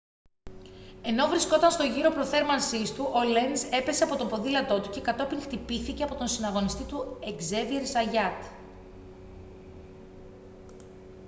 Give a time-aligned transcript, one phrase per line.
[1.01, 5.41] ενώ βρισκόταν στον γύρο προθέρμανσής του ο λένζ έπεσε από το ποδήλατό του και κατόπιν
[5.41, 8.43] χτυπήθηκε από τον συναγωνιστή του εκζέβιερ ζαγιάτ